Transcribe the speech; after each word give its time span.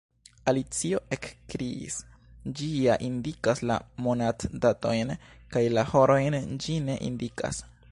Alicio 0.51 1.01
ekkriis, 1.15 1.97
"ĝi 2.61 2.69
ja 2.87 2.95
indikas 3.09 3.63
la 3.73 3.77
monatdatojn, 4.07 5.15
kaj 5.57 5.65
la 5.77 5.87
horojn 5.93 6.41
ĝi 6.65 6.83
ne 6.91 7.01
indikas." 7.13 7.65